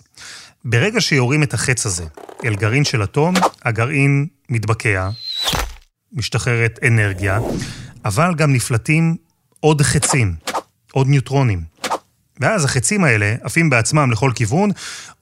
ברגע 0.65 1.01
שיורים 1.01 1.43
את 1.43 1.53
החץ 1.53 1.85
הזה 1.85 2.05
אל 2.45 2.55
גרעין 2.55 2.83
של 2.83 3.03
אטום, 3.03 3.33
הגרעין 3.65 4.27
מתבקע, 4.49 5.09
משתחררת 6.13 6.79
אנרגיה, 6.87 7.39
אבל 8.05 8.35
גם 8.37 8.53
נפלטים 8.53 9.15
עוד 9.59 9.81
חצים, 9.81 10.35
עוד 10.93 11.07
ניוטרונים. 11.07 11.61
ואז 12.39 12.65
החצים 12.65 13.03
האלה 13.03 13.35
עפים 13.41 13.69
בעצמם 13.69 14.11
לכל 14.11 14.31
כיוון 14.35 14.69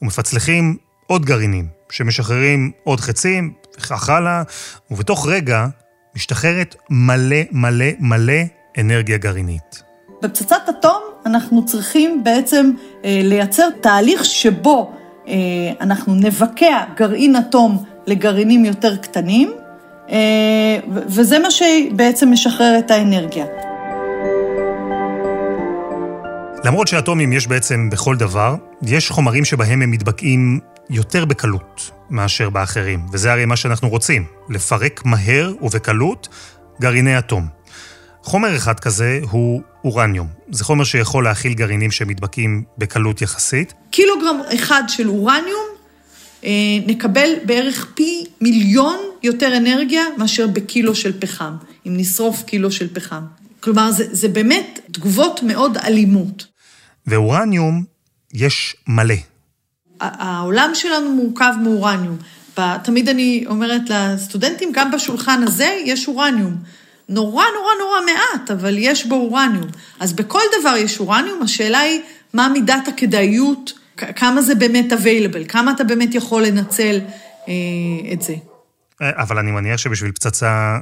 ומפצלחים 0.01 0.77
עוד 1.07 1.25
גרעינים, 1.25 1.67
שמשחררים 1.89 2.71
עוד 2.83 2.99
חצים, 2.99 3.53
וכך 3.77 4.09
הלאה, 4.09 4.43
ובתוך 4.91 5.27
רגע 5.27 5.67
משתחררת 6.15 6.75
מלא 6.89 7.41
מלא 7.51 7.85
מלא 7.99 8.41
אנרגיה 8.79 9.17
גרעינית. 9.17 9.83
בפצצת 10.23 10.61
אטום 10.69 11.01
אנחנו 11.25 11.65
צריכים 11.65 12.23
בעצם 12.23 12.71
אה, 13.05 13.21
לייצר 13.23 13.67
תהליך 13.81 14.25
שבו 14.25 15.00
אנחנו 15.81 16.15
נבקע 16.15 16.83
גרעין 16.95 17.35
אטום 17.35 17.83
לגרעינים 18.07 18.65
יותר 18.65 18.97
קטנים, 18.97 19.51
אה, 20.09 20.79
וזה 21.07 21.39
מה 21.39 21.51
שבעצם 21.51 22.31
משחרר 22.31 22.75
את 22.79 22.91
האנרגיה. 22.91 23.45
למרות 26.65 26.87
שאטומים 26.87 27.33
יש 27.33 27.47
בעצם 27.47 27.89
בכל 27.89 28.15
דבר, 28.15 28.55
יש 28.81 29.09
חומרים 29.09 29.45
שבהם 29.45 29.81
הם 29.81 29.91
מתבקעים 29.91 30.59
יותר 30.89 31.25
בקלות 31.25 31.91
מאשר 32.09 32.49
באחרים, 32.49 33.05
וזה 33.11 33.31
הרי 33.31 33.45
מה 33.45 33.55
שאנחנו 33.55 33.89
רוצים, 33.89 34.25
לפרק 34.49 35.01
מהר 35.05 35.53
ובקלות 35.61 36.27
גרעיני 36.81 37.17
אטום. 37.17 37.60
חומר 38.23 38.55
אחד 38.55 38.79
כזה 38.79 39.19
הוא 39.29 39.61
אורניום. 39.83 40.27
זה 40.51 40.63
חומר 40.63 40.83
שיכול 40.83 41.23
להכיל 41.23 41.53
גרעינים 41.53 41.91
שמתבקעים 41.91 42.63
בקלות 42.77 43.21
יחסית. 43.21 43.73
קילוגרם 43.89 44.39
אחד 44.55 44.83
של 44.87 45.09
אורניום 45.09 45.65
אה, 46.43 46.49
נקבל 46.87 47.29
בערך 47.45 47.87
פי 47.95 48.25
מיליון 48.41 48.97
יותר 49.23 49.57
אנרגיה 49.57 50.03
מאשר 50.17 50.47
בקילו 50.47 50.95
של 50.95 51.19
פחם, 51.19 51.55
אם 51.87 51.93
נשרוף 51.97 52.43
קילו 52.43 52.71
של 52.71 52.93
פחם. 52.93 53.23
כלומר, 53.59 53.91
זה, 53.91 54.07
זה 54.11 54.27
באמת 54.27 54.79
תגובות 54.91 55.43
מאוד 55.43 55.77
אלימות. 55.77 56.45
ואורניום 57.07 57.83
יש 58.33 58.75
מלא. 58.87 59.15
העולם 59.99 60.71
שלנו 60.73 61.11
מורכב 61.11 61.53
מאורניום. 61.63 62.17
תמיד 62.83 63.09
אני 63.09 63.43
אומרת 63.47 63.81
לסטודנטים, 63.89 64.71
גם 64.73 64.91
בשולחן 64.91 65.43
הזה 65.43 65.77
יש 65.85 66.07
אורניום. 66.07 66.55
נורא 67.11 67.45
נורא 67.57 67.71
נורא 67.79 67.99
מעט, 68.05 68.51
אבל 68.51 68.75
יש 68.77 69.05
בו 69.05 69.15
אורניום. 69.15 69.67
אז 69.99 70.13
בכל 70.13 70.41
דבר 70.59 70.75
יש 70.77 70.99
אורניום, 70.99 71.41
השאלה 71.41 71.79
היא 71.79 72.01
מה 72.33 72.49
מידת 72.49 72.87
הכדאיות, 72.87 73.73
כמה 73.97 74.41
זה 74.41 74.55
באמת 74.55 74.91
available, 74.91 75.47
כמה 75.47 75.71
אתה 75.71 75.83
באמת 75.83 76.15
יכול 76.15 76.43
לנצל 76.43 76.99
אה, 77.47 77.53
את 78.13 78.21
זה. 78.21 78.35
אה, 79.01 79.09
אבל 79.15 79.37
אני 79.37 79.51
מניח 79.51 79.77
שבשביל 79.77 80.11
פצצה 80.11 80.77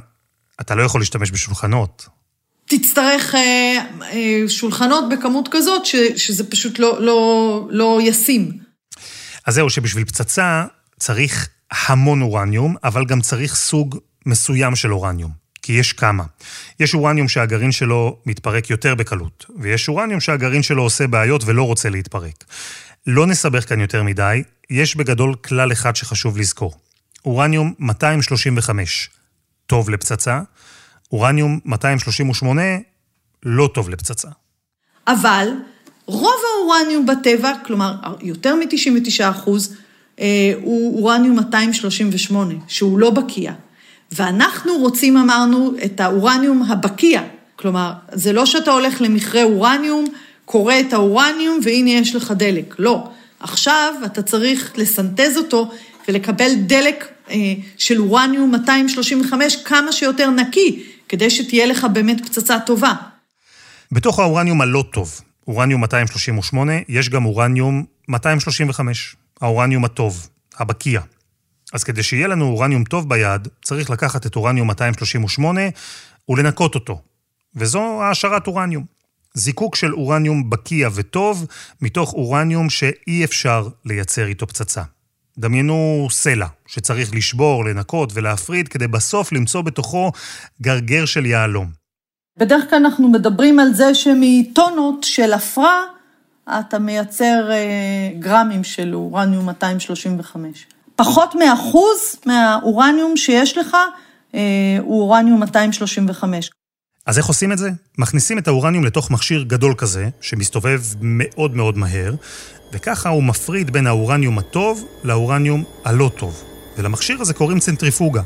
אתה 0.60 0.74
לא 0.74 0.82
יכול 0.82 1.00
להשתמש 1.00 1.30
בשולחנות. 1.30 2.08
תצטרך 2.68 3.34
אה, 3.34 3.78
אה, 4.02 4.48
שולחנות 4.48 5.04
בכמות 5.08 5.48
כזאת, 5.50 5.86
ש, 5.86 5.96
שזה 6.16 6.50
פשוט 6.50 6.78
לא, 6.78 7.02
לא, 7.02 7.66
לא 7.70 7.98
ישים. 8.02 8.50
אז 9.46 9.54
זהו, 9.54 9.70
שבשביל 9.70 10.04
פצצה 10.04 10.64
צריך 10.98 11.48
המון 11.88 12.22
אורניום, 12.22 12.76
אבל 12.84 13.04
גם 13.04 13.20
צריך 13.20 13.54
סוג 13.54 13.98
מסוים 14.26 14.76
של 14.76 14.92
אורניום. 14.92 15.39
כי 15.62 15.72
יש 15.72 15.92
כמה. 15.92 16.24
יש 16.80 16.94
אורניום 16.94 17.28
שהגרעין 17.28 17.72
שלו 17.72 18.16
מתפרק 18.26 18.70
יותר 18.70 18.94
בקלות, 18.94 19.46
ויש 19.58 19.88
אורניום 19.88 20.20
שהגרעין 20.20 20.62
שלו 20.62 20.82
עושה 20.82 21.06
בעיות 21.06 21.42
ולא 21.44 21.62
רוצה 21.62 21.90
להתפרק. 21.90 22.44
לא 23.06 23.26
נסבך 23.26 23.68
כאן 23.68 23.80
יותר 23.80 24.02
מדי, 24.02 24.42
יש 24.70 24.96
בגדול 24.96 25.34
כלל 25.34 25.72
אחד 25.72 25.96
שחשוב 25.96 26.38
לזכור. 26.38 26.74
אורניום 27.24 27.74
235, 27.78 29.10
טוב 29.66 29.90
לפצצה, 29.90 30.40
אורניום 31.12 31.60
238, 31.64 32.62
לא 33.42 33.70
טוב 33.74 33.90
לפצצה. 33.90 34.28
אבל 35.06 35.48
רוב 36.06 36.40
האורניום 36.54 37.06
בטבע, 37.06 37.52
כלומר 37.66 37.94
יותר 38.20 38.54
מ-99 38.54 39.30
אחוז, 39.30 39.76
אה, 40.20 40.52
הוא 40.62 41.02
אורניום 41.02 41.36
238, 41.36 42.54
שהוא 42.68 42.98
לא 42.98 43.10
בקיע. 43.10 43.52
ואנחנו 44.12 44.72
רוצים, 44.78 45.16
אמרנו, 45.16 45.72
את 45.84 46.00
האורניום 46.00 46.62
הבקיע. 46.62 47.22
כלומר, 47.56 47.92
זה 48.12 48.32
לא 48.32 48.46
שאתה 48.46 48.70
הולך 48.70 49.00
למכרה 49.00 49.42
אורניום, 49.42 50.04
קורא 50.44 50.74
את 50.80 50.92
האורניום 50.92 51.60
והנה 51.62 51.90
יש 51.90 52.14
לך 52.14 52.30
דלק. 52.36 52.74
לא. 52.78 53.08
עכשיו 53.40 53.94
אתה 54.06 54.22
צריך 54.22 54.72
לסנטז 54.76 55.36
אותו 55.36 55.70
ולקבל 56.08 56.50
דלק 56.54 57.08
אה, 57.30 57.36
של 57.76 58.00
אורניום 58.00 58.50
235 58.50 59.56
כמה 59.56 59.92
שיותר 59.92 60.30
נקי, 60.30 60.82
כדי 61.08 61.30
שתהיה 61.30 61.66
לך 61.66 61.86
באמת 61.92 62.26
פצצה 62.26 62.60
טובה. 62.60 62.92
בתוך 63.92 64.18
האורניום 64.18 64.60
הלא 64.60 64.84
טוב, 64.92 65.20
אורניום 65.48 65.80
238, 65.80 66.72
יש 66.88 67.08
גם 67.08 67.24
אורניום 67.24 67.84
235, 68.08 69.16
האורניום 69.40 69.84
הטוב, 69.84 70.28
הבקיע. 70.58 71.00
אז 71.72 71.84
כדי 71.84 72.02
שיהיה 72.02 72.28
לנו 72.28 72.44
אורניום 72.44 72.84
טוב 72.84 73.08
ביד, 73.08 73.48
צריך 73.62 73.90
לקחת 73.90 74.26
את 74.26 74.36
אורניום 74.36 74.68
238 74.68 75.60
ולנקות 76.28 76.74
אותו. 76.74 77.00
וזו 77.56 78.02
העשרת 78.02 78.46
אורניום. 78.46 78.84
זיקוק 79.34 79.76
של 79.76 79.94
אורניום 79.94 80.50
בקיע 80.50 80.88
וטוב, 80.94 81.46
מתוך 81.82 82.12
אורניום 82.12 82.70
שאי 82.70 83.24
אפשר 83.24 83.68
לייצר 83.84 84.26
איתו 84.26 84.46
פצצה. 84.46 84.82
דמיינו 85.38 86.08
סלע, 86.10 86.46
שצריך 86.66 87.14
לשבור, 87.14 87.64
לנקות 87.64 88.10
ולהפריד, 88.14 88.68
כדי 88.68 88.88
בסוף 88.88 89.32
למצוא 89.32 89.62
בתוכו 89.62 90.12
גרגר 90.62 91.04
של 91.04 91.26
יהלום. 91.26 91.70
בדרך 92.36 92.70
כלל 92.70 92.78
אנחנו 92.78 93.08
מדברים 93.08 93.58
על 93.58 93.74
זה 93.74 93.94
שמטונות 93.94 95.04
של 95.04 95.32
עפרה, 95.32 95.80
אתה 96.48 96.78
מייצר 96.78 97.50
אה, 97.50 98.10
גרמים 98.18 98.64
של 98.64 98.94
אורניום 98.94 99.46
235. 99.46 100.66
פחות 101.00 101.34
מאחוז 101.34 101.98
מהאורניום 102.26 103.16
שיש 103.16 103.58
לך 103.58 103.76
אה, 104.34 104.40
הוא 104.80 105.02
אורניום 105.02 105.40
235. 105.40 106.50
אז 107.06 107.18
איך 107.18 107.26
עושים 107.26 107.52
את 107.52 107.58
זה? 107.58 107.70
מכניסים 107.98 108.38
את 108.38 108.48
האורניום 108.48 108.84
לתוך 108.84 109.10
מכשיר 109.10 109.42
גדול 109.42 109.74
כזה, 109.78 110.08
שמסתובב 110.20 110.82
מאוד 111.00 111.56
מאוד 111.56 111.78
מהר, 111.78 112.14
וככה 112.72 113.08
הוא 113.08 113.22
מפריד 113.22 113.70
בין 113.70 113.86
האורניום 113.86 114.38
הטוב 114.38 114.84
לאורניום 115.04 115.64
הלא 115.84 116.10
טוב. 116.16 116.44
ולמכשיר 116.78 117.20
הזה 117.20 117.34
קוראים 117.34 117.58
צנטריפוגה. 117.58 118.22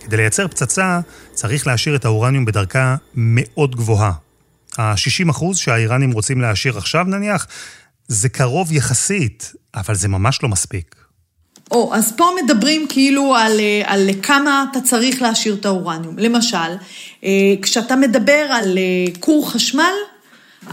כדי 0.00 0.16
לייצר 0.16 0.48
פצצה, 0.48 1.00
צריך 1.32 1.66
להשאיר 1.66 1.96
את 1.96 2.04
האורניום 2.04 2.44
בדרכה 2.44 2.96
מאוד 3.14 3.76
גבוהה. 3.76 4.12
ה-60% 4.78 5.44
שהאיראנים 5.54 6.12
רוצים 6.12 6.40
להשאיר 6.40 6.78
עכשיו 6.78 7.04
נניח, 7.04 7.46
זה 8.08 8.28
קרוב 8.28 8.72
יחסית, 8.72 9.52
אבל 9.74 9.94
זה 9.94 10.08
ממש 10.08 10.42
לא 10.42 10.48
מספיק. 10.48 11.01
או, 11.72 11.94
אז 11.94 12.12
פה 12.16 12.30
מדברים 12.44 12.86
כאילו 12.88 13.36
על, 13.36 13.60
אה, 13.60 13.82
על 13.86 14.10
כמה 14.22 14.64
אתה 14.70 14.80
צריך 14.80 15.22
להשאיר 15.22 15.54
את 15.54 15.66
האורניום. 15.66 16.18
למשל, 16.18 16.56
אה, 17.24 17.30
כשאתה 17.62 17.96
מדבר 17.96 18.46
על 18.50 18.78
אה, 18.78 19.14
כור 19.20 19.50
חשמל, 19.50 19.92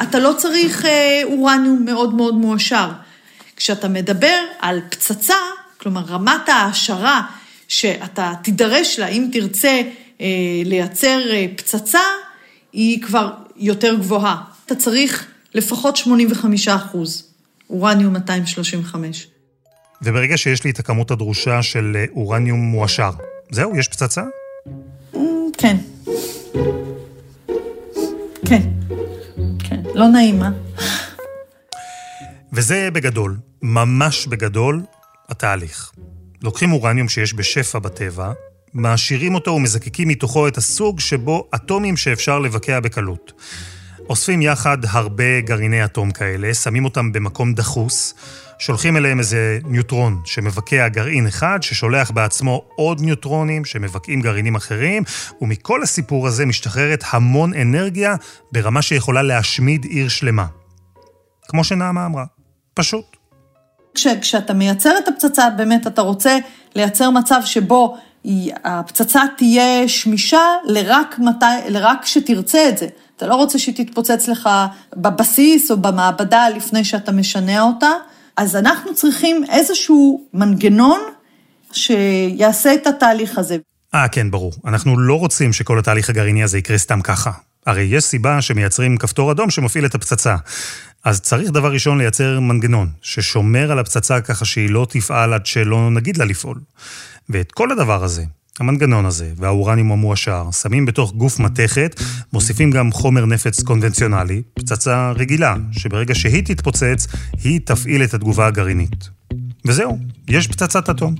אתה 0.01 0.19
לא 0.19 0.33
צריך 0.37 0.85
אורניום 1.23 1.85
מאוד 1.85 2.13
מאוד 2.13 2.35
מועשר. 2.35 2.89
כשאתה 3.55 3.87
מדבר 3.87 4.37
על 4.59 4.79
פצצה, 4.89 5.35
כלומר 5.77 6.01
רמת 6.01 6.49
ההעשרה 6.49 7.21
שאתה 7.67 8.33
תידרש 8.43 8.99
לה 8.99 9.07
אם 9.07 9.27
תרצה 9.31 9.81
לייצר 10.65 11.21
פצצה, 11.55 11.99
היא 12.73 13.01
כבר 13.01 13.29
יותר 13.57 13.95
גבוהה. 13.95 14.35
אתה 14.65 14.75
צריך 14.75 15.25
לפחות 15.53 15.97
85 15.97 16.67
אחוז, 16.67 17.23
אורניום 17.69 18.13
235. 18.13 19.27
וברגע 20.01 20.37
שיש 20.37 20.63
לי 20.63 20.69
את 20.69 20.79
הכמות 20.79 21.11
הדרושה 21.11 21.61
של 21.61 21.93
אה, 21.95 22.05
אורניום 22.15 22.59
מועשר, 22.59 23.11
זהו, 23.51 23.75
יש 23.75 23.87
פצצה? 23.87 24.23
כן. 25.57 25.77
כן. 28.45 28.61
כן, 29.59 29.81
לא 29.95 30.07
נעים, 30.07 30.43
אה? 30.43 30.49
וזה 32.53 32.89
בגדול, 32.93 33.37
ממש 33.61 34.27
בגדול, 34.27 34.81
התהליך. 35.29 35.91
לוקחים 36.41 36.71
אורניום 36.71 37.09
שיש 37.09 37.33
בשפע 37.33 37.79
בטבע, 37.79 38.31
מעשירים 38.73 39.35
אותו 39.35 39.51
ומזקקים 39.51 40.07
מתוכו 40.07 40.47
את 40.47 40.57
הסוג 40.57 40.99
שבו 40.99 41.49
אטומים 41.55 41.97
שאפשר 41.97 42.39
לבקע 42.39 42.79
בקלות. 42.79 43.31
אוספים 44.09 44.41
יחד 44.41 44.77
הרבה 44.89 45.41
גרעיני 45.41 45.85
אטום 45.85 46.11
כאלה, 46.11 46.53
שמים 46.53 46.85
אותם 46.85 47.11
במקום 47.11 47.53
דחוס, 47.53 48.13
שולחים 48.59 48.97
אליהם 48.97 49.19
איזה 49.19 49.59
ניוטרון 49.65 50.21
שמבקע 50.25 50.87
גרעין 50.87 51.27
אחד, 51.27 51.59
ששולח 51.61 52.11
בעצמו 52.11 52.65
עוד 52.75 53.01
ניוטרונים 53.01 53.65
שמבקעים 53.65 54.21
גרעינים 54.21 54.55
אחרים, 54.55 55.03
ומכל 55.41 55.83
הסיפור 55.83 56.27
הזה 56.27 56.45
משתחררת 56.45 57.03
המון 57.11 57.53
אנרגיה 57.53 58.15
ברמה 58.51 58.81
שיכולה 58.81 59.21
להשמיד 59.21 59.85
עיר 59.85 60.07
שלמה. 60.07 60.45
כמו 61.47 61.63
שנעמה 61.63 62.05
אמרה, 62.05 62.25
פשוט. 62.73 63.17
כש, 63.95 64.07
כשאתה 64.21 64.53
מייצר 64.53 64.97
את 65.03 65.07
הפצצה, 65.07 65.49
באמת 65.57 65.87
אתה 65.87 66.01
רוצה 66.01 66.37
לייצר 66.75 67.09
מצב 67.09 67.41
שבו 67.45 67.97
הפצצה 68.63 69.21
תהיה 69.37 69.87
שמישה 69.87 70.41
לרק, 70.65 71.19
מתי, 71.19 71.69
לרק 71.69 72.03
כשתרצה 72.03 72.69
את 72.69 72.77
זה. 72.77 72.87
אתה 73.17 73.27
לא 73.27 73.35
רוצה 73.35 73.59
שהיא 73.59 73.75
תתפוצץ 73.75 74.27
לך 74.27 74.49
בבסיס 74.95 75.71
או 75.71 75.77
במעבדה 75.77 76.49
לפני 76.49 76.83
שאתה 76.83 77.11
משנע 77.11 77.61
אותה. 77.61 77.91
אז 78.37 78.55
אנחנו 78.55 78.95
צריכים 78.95 79.43
איזשהו 79.49 80.23
מנגנון 80.33 80.99
שיעשה 81.71 82.73
את 82.73 82.87
התהליך 82.87 83.37
הזה. 83.37 83.57
אה, 83.95 84.07
כן, 84.07 84.31
ברור. 84.31 84.53
אנחנו 84.65 84.99
לא 84.99 85.19
רוצים 85.19 85.53
שכל 85.53 85.79
התהליך 85.79 86.09
הגרעיני 86.09 86.43
הזה 86.43 86.57
יקרה 86.57 86.77
סתם 86.77 87.01
ככה. 87.01 87.31
הרי 87.65 87.81
יש 87.81 88.03
סיבה 88.03 88.41
שמייצרים 88.41 88.97
כפתור 88.97 89.31
אדום 89.31 89.49
שמפעיל 89.49 89.85
את 89.85 89.95
הפצצה. 89.95 90.35
אז 91.03 91.21
צריך 91.21 91.49
דבר 91.51 91.73
ראשון 91.73 91.97
לייצר 91.97 92.39
מנגנון 92.39 92.89
ששומר 93.01 93.71
על 93.71 93.79
הפצצה 93.79 94.21
ככה 94.21 94.45
שהיא 94.45 94.69
לא 94.69 94.87
תפעל 94.89 95.33
עד 95.33 95.45
שלא 95.45 95.91
נגיד 95.91 96.17
לה 96.17 96.25
לפעול. 96.25 96.59
ואת 97.29 97.51
כל 97.51 97.71
הדבר 97.71 98.03
הזה, 98.03 98.23
המנגנון 98.59 99.05
הזה 99.05 99.31
והאורניום 99.37 99.91
המועשר 99.91 100.51
שמים 100.51 100.85
בתוך 100.85 101.13
גוף 101.13 101.39
מתכת, 101.39 102.01
מוסיפים 102.33 102.71
גם 102.71 102.91
חומר 102.91 103.25
נפץ 103.25 103.63
קונבנציונלי, 103.63 104.41
פצצה 104.53 105.11
רגילה, 105.11 105.55
שברגע 105.71 106.15
שהיא 106.15 106.43
תתפוצץ, 106.43 107.07
היא 107.43 107.59
תפעיל 107.63 108.03
את 108.03 108.13
התגובה 108.13 108.47
הגרעינית. 108.47 109.09
וזהו, 109.65 109.99
יש 110.27 110.47
פצצת 110.47 110.89
אטום. 110.89 111.15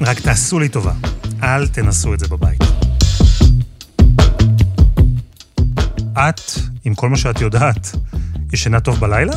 רק 0.00 0.20
תעשו 0.20 0.58
לי 0.58 0.68
טובה, 0.68 0.92
אל 1.42 1.66
תנסו 1.66 2.14
את 2.14 2.18
זה 2.18 2.28
בבית. 2.28 2.63
את, 6.16 6.40
עם 6.84 6.94
כל 6.94 7.08
מה 7.08 7.16
שאת 7.16 7.40
יודעת, 7.40 7.96
ישנה 8.52 8.80
טוב 8.80 9.00
בלילה? 9.00 9.32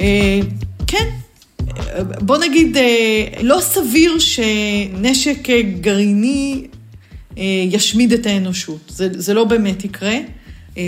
אה, 0.00 0.40
כן. 0.86 1.08
בוא 2.20 2.38
נגיד, 2.38 2.76
אה, 2.76 3.26
לא 3.42 3.58
סביר 3.60 4.18
שנשק 4.18 5.48
גרעיני 5.80 6.66
אה, 7.38 7.42
ישמיד 7.70 8.12
את 8.12 8.26
האנושות. 8.26 8.80
זה, 8.88 9.08
זה 9.12 9.34
לא 9.34 9.44
באמת 9.44 9.84
יקרה. 9.84 10.16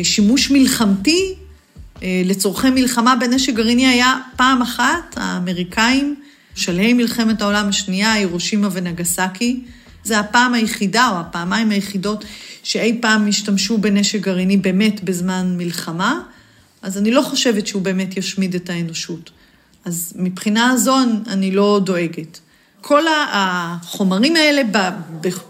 שימוש 0.03 0.51
מלחמתי 0.51 1.35
לצורכי 2.03 2.71
מלחמה 2.71 3.15
בנשק 3.21 3.55
גרעיני 3.55 3.87
היה 3.87 4.15
פעם 4.37 4.63
אחת, 4.63 5.15
האמריקאים, 5.17 6.15
שלהי 6.55 6.93
מלחמת 6.93 7.43
העולם 7.43 7.69
השנייה, 7.69 8.13
הירושימה 8.13 8.69
ונגסקי. 8.73 9.61
זה 10.07 10.19
הפעם 10.19 10.55
היחידה, 10.55 11.09
או 11.09 11.21
הפעמיים 11.21 11.71
היחידות, 11.71 12.25
שאי 12.62 12.99
פעם 13.01 13.29
השתמשו 13.29 13.79
בנשק 13.79 14.21
גרעיני 14.21 14.57
באמת 14.57 15.05
בזמן 15.05 15.55
מלחמה. 15.59 16.21
אז 16.83 16.99
אני 16.99 17.11
לא 17.11 17.23
חושבת 17.23 17.66
שהוא 17.66 17.83
באמת 17.83 18.16
ישמיד 18.16 18.55
את 18.55 18.71
האנושות. 18.71 19.31
אז 19.85 20.12
מבחינה 20.16 20.77
זו 20.77 20.97
אני 21.27 21.51
לא 21.51 21.81
דואגת. 21.85 22.40
כל 22.81 23.03
החומרים 23.33 24.37
האלה 24.37 24.62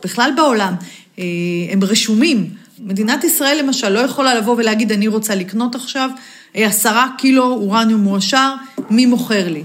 בכלל 0.04 0.30
בעולם, 0.36 0.74
אה, 1.18 1.24
הם 1.70 1.84
רשומים. 1.84 2.50
מדינת 2.78 3.24
ישראל 3.24 3.58
למשל 3.62 3.88
לא 3.88 3.98
יכולה 3.98 4.34
לבוא 4.34 4.54
ולהגיד, 4.58 4.92
אני 4.92 5.08
רוצה 5.08 5.34
לקנות 5.34 5.74
עכשיו 5.74 6.10
עשרה 6.54 7.08
קילו 7.18 7.44
אורניום 7.44 8.00
מועשר, 8.00 8.54
מי 8.90 9.06
מוכר 9.06 9.48
לי? 9.48 9.64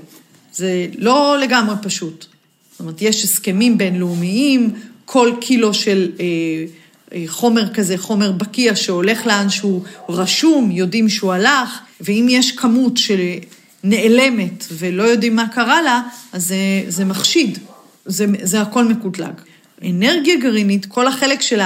זה 0.54 0.88
לא 0.98 1.38
לגמרי 1.42 1.76
פשוט. 1.82 2.31
זאת 2.82 2.86
אומרת, 2.86 3.02
יש 3.02 3.24
הסכמים 3.24 3.78
בינלאומיים, 3.78 4.74
כל 5.06 5.32
קילו 5.42 5.74
של 5.74 6.12
אה, 6.20 6.26
אה, 7.14 7.24
חומר 7.28 7.74
כזה, 7.74 7.98
חומר 7.98 8.32
בקיע 8.32 8.76
שהולך 8.76 9.28
לאן 9.28 9.50
שהוא 9.50 9.82
רשום, 10.10 10.72
יודעים 10.72 11.10
שהוא 11.10 11.34
הלך, 11.34 11.80
ואם 12.02 12.28
יש 12.30 12.52
כמות 12.52 12.94
שנעלמת 12.98 14.66
ולא 14.72 15.04
יודעים 15.04 15.36
מה 15.36 15.48
קרה 15.48 15.82
לה, 15.82 16.02
אז 16.34 16.48
זה, 16.48 16.56
זה 16.88 17.06
מחשיד, 17.06 17.60
זה, 18.06 18.26
זה 18.42 18.62
הכל 18.62 18.86
מקוטלג. 18.86 19.34
אנרגיה 19.86 20.40
גרעינית, 20.40 20.86
כל 20.86 21.08
החלק 21.08 21.42
של 21.42 21.62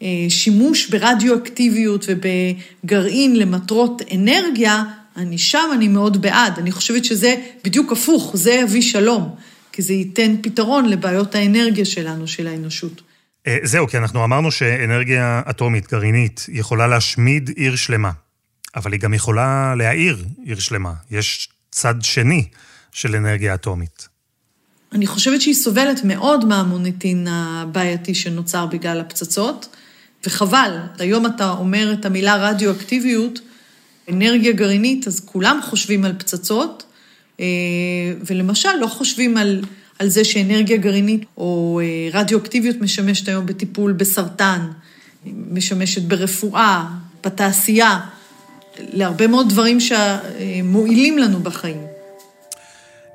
השימוש 0.00 0.86
ברדיואקטיביות 0.86 2.06
ובגרעין 2.08 3.36
למטרות 3.36 4.02
אנרגיה, 4.14 4.84
אני 5.16 5.38
שם, 5.38 5.70
אני 5.74 5.88
מאוד 5.88 6.22
בעד. 6.22 6.58
אני 6.58 6.72
חושבת 6.72 7.04
שזה 7.04 7.34
בדיוק 7.64 7.92
הפוך, 7.92 8.30
זה 8.34 8.52
יביא 8.52 8.82
שלום, 8.82 9.28
כי 9.72 9.82
זה 9.82 9.92
ייתן 9.92 10.34
פתרון 10.42 10.88
לבעיות 10.88 11.34
האנרגיה 11.34 11.84
שלנו, 11.84 12.28
של 12.28 12.46
האנושות. 12.46 13.02
אה, 13.46 13.58
זהו, 13.62 13.88
כי 13.88 13.98
אנחנו 13.98 14.24
אמרנו 14.24 14.50
שאנרגיה 14.50 15.42
אטומית, 15.50 15.90
גרעינית, 15.90 16.46
יכולה 16.48 16.86
להשמיד 16.86 17.50
עיר 17.56 17.76
שלמה, 17.76 18.10
אבל 18.76 18.92
היא 18.92 19.00
גם 19.00 19.14
יכולה 19.14 19.74
להעיר 19.74 20.24
עיר 20.44 20.58
שלמה. 20.58 20.92
יש 21.10 21.48
צד 21.70 21.94
שני 22.02 22.44
של 22.92 23.16
אנרגיה 23.16 23.54
אטומית. 23.54 24.08
אני 24.92 25.06
חושבת 25.06 25.40
שהיא 25.40 25.54
סובלת 25.54 26.04
מאוד 26.04 26.44
מהמוניטין 26.44 27.26
הבעייתי 27.30 28.14
שנוצר 28.14 28.66
בגלל 28.66 29.00
הפצצות, 29.00 29.76
וחבל. 30.26 30.78
היום 30.98 31.26
אתה 31.26 31.50
אומר 31.50 31.92
את 31.92 32.04
המילה 32.04 32.36
רדיואקטיביות, 32.36 33.40
אנרגיה 34.10 34.52
גרעינית, 34.52 35.06
אז 35.06 35.20
כולם 35.20 35.60
חושבים 35.62 36.04
על 36.04 36.12
פצצות, 36.18 36.84
ולמשל 38.26 38.76
לא 38.80 38.86
חושבים 38.86 39.36
על, 39.36 39.62
על 39.98 40.08
זה 40.08 40.24
שאנרגיה 40.24 40.76
גרעינית 40.76 41.24
או 41.36 41.80
אה, 41.82 42.20
רדיואקטיביות 42.20 42.76
משמשת 42.80 43.28
היום 43.28 43.46
בטיפול 43.46 43.92
בסרטן, 43.92 44.60
משמשת 45.26 46.02
ברפואה, 46.02 46.84
בתעשייה, 47.24 48.00
להרבה 48.78 49.26
מאוד 49.26 49.48
דברים 49.48 49.78
שמועילים 49.80 51.18
לנו 51.18 51.40
בחיים. 51.40 51.80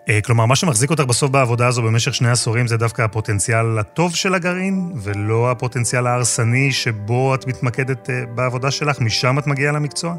אה, 0.10 0.20
כלומר, 0.22 0.46
מה 0.46 0.56
שמחזיק 0.56 0.90
אותך 0.90 1.04
בסוף 1.04 1.32
בעבודה 1.32 1.68
הזו 1.68 1.82
במשך 1.82 2.14
שני 2.14 2.30
עשורים 2.30 2.68
זה 2.68 2.78
דווקא 2.78 3.02
הפוטנציאל 3.02 3.80
הטוב 3.80 4.16
של 4.16 4.34
הגרעין, 4.34 4.92
ולא 5.04 5.52
הפוטנציאל 5.52 6.08
ההרסני 6.08 6.72
שבו 6.72 7.36
את 7.36 7.48
מתמקדת 7.48 8.10
בעבודה 8.36 8.72
שלך, 8.72 9.02
משם 9.02 9.40
את 9.40 9.48
מגיעה 9.48 9.72
למקצוע? 9.72 10.16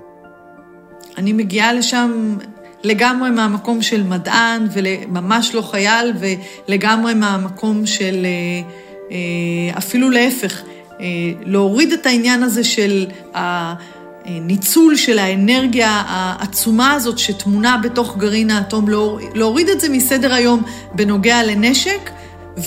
אני 1.18 1.32
מגיעה 1.32 1.72
לשם 1.72 2.36
לגמרי 2.84 3.30
מהמקום 3.30 3.82
של 3.82 4.02
מדען, 4.02 4.66
וממש 4.72 5.54
לא 5.54 5.62
חייל, 5.62 6.12
ולגמרי 6.18 7.14
מהמקום 7.14 7.86
של 7.86 8.26
אה, 8.26 8.70
אה, 9.10 9.78
אפילו 9.78 10.10
להפך, 10.10 10.62
אה, 11.00 11.06
להוריד 11.44 11.92
את 11.92 12.06
העניין 12.06 12.42
הזה 12.42 12.64
של 12.64 13.06
הניצול 13.34 14.96
של 14.96 15.18
האנרגיה 15.18 16.02
העצומה 16.06 16.92
הזאת 16.92 17.18
שטמונה 17.18 17.76
בתוך 17.82 18.16
גרעין 18.16 18.50
האטום, 18.50 18.86
להוריד 19.34 19.68
את 19.68 19.80
זה 19.80 19.88
מסדר 19.88 20.34
היום 20.34 20.62
בנוגע 20.94 21.42
לנשק, 21.42 22.10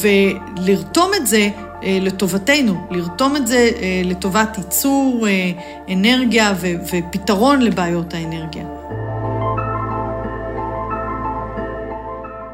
ולרתום 0.02 1.12
את 1.15 1.28
זה 1.28 1.50
לטובתנו, 1.84 2.88
לרתום 2.91 3.36
את 3.36 3.47
זה 3.47 3.69
לטובת 4.06 4.58
ייצור 4.58 5.28
אנרגיה 5.89 6.54
ופתרון 6.62 7.62
לבעיות 7.62 8.13
האנרגיה. 8.13 8.81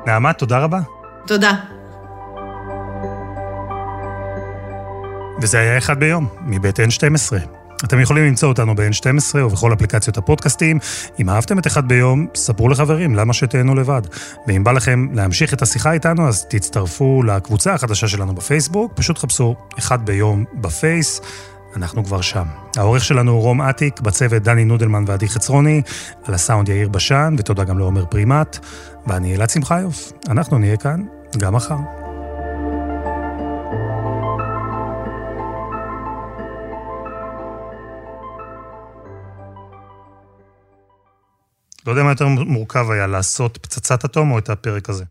נעמה, 0.08 0.34
תודה 0.34 0.60
רבה. 0.60 0.80
תודה. 1.28 1.52
וזה 5.41 5.60
היה 5.60 5.78
אחד 5.78 6.00
ביום, 6.00 6.28
מבית 6.41 6.80
N12. 6.80 7.36
אתם 7.84 8.00
יכולים 8.00 8.26
למצוא 8.26 8.50
אותנו 8.50 8.76
ב-N12 8.76 9.38
ובכל 9.38 9.74
אפליקציות 9.74 10.17
הפודקאסטים. 10.17 10.80
אם 11.20 11.30
אהבתם 11.30 11.60
את 11.60 11.67
אחד 11.67 11.88
ביום, 11.88 12.28
ספרו 12.36 12.70
לחברים, 12.70 13.15
למה 13.15 13.34
שתהנו 13.34 13.76
לבד. 13.76 14.02
ואם 14.48 14.63
בא 14.63 14.72
לכם 14.72 15.08
להמשיך 15.13 15.54
את 15.54 15.62
השיחה 15.62 15.91
איתנו, 15.91 16.28
אז 16.28 16.46
תצטרפו 16.50 17.24
לקבוצה 17.24 17.74
החדשה 17.74 18.08
שלנו 18.08 18.36
בפייסבוק, 18.36 18.91
פשוט 18.96 19.17
חפשו 19.17 19.56
אחד 19.80 20.06
ביום 20.06 20.46
בפייס. 20.54 21.22
אנחנו 21.78 22.06
כבר 22.06 22.22
שם. 22.22 22.46
העורך 22.78 23.04
שלנו 23.04 23.32
הוא 23.32 23.42
רום 23.42 23.62
אטיק, 23.62 24.02
בצוות 24.02 24.44
דני 24.44 24.66
נודלמן 24.66 25.04
ועדי 25.08 25.28
חצרוני, 25.28 25.82
על 26.24 26.34
הסאונד 26.34 26.70
יאיר 26.70 26.90
בשן, 26.90 27.36
ותודה 27.38 27.63
גם 27.63 27.80
לעומר 27.80 28.06
פרימט, 28.06 28.58
ואני 29.08 29.36
אלעד 29.36 29.50
שמחיוף. 29.50 30.12
אנחנו 30.30 30.58
נהיה 30.58 30.78
כאן 30.78 31.04
גם 31.38 31.56
מחר. 31.56 31.76
לא 41.86 41.92
יודע 41.92 42.04
מה 42.04 42.10
יותר 42.10 42.28
מורכב 42.28 42.92
היה, 42.92 43.08
לעשות 43.08 43.58
פצצת 43.58 44.06
אטום 44.06 44.32
או 44.32 44.38
את 44.38 44.50
הפרק 44.50 44.90
הזה. 44.90 45.06